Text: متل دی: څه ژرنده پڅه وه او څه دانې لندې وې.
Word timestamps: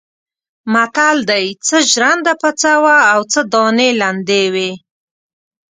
متل 0.73 1.17
دی: 1.29 1.45
څه 1.65 1.77
ژرنده 1.91 2.33
پڅه 2.41 2.73
وه 2.83 2.97
او 3.13 3.19
څه 3.31 3.39
دانې 3.53 3.89
لندې 4.01 4.43
وې. 4.53 4.71